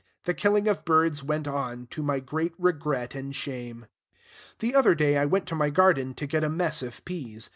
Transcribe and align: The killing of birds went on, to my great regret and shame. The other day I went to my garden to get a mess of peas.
The 0.23 0.33
killing 0.33 0.67
of 0.67 0.83
birds 0.83 1.23
went 1.23 1.47
on, 1.47 1.85
to 1.91 2.01
my 2.01 2.19
great 2.19 2.53
regret 2.57 3.13
and 3.13 3.35
shame. 3.35 3.85
The 4.57 4.73
other 4.73 4.95
day 4.95 5.15
I 5.15 5.25
went 5.25 5.45
to 5.49 5.55
my 5.55 5.69
garden 5.69 6.15
to 6.15 6.25
get 6.25 6.43
a 6.43 6.49
mess 6.49 6.81
of 6.81 7.05
peas. 7.05 7.49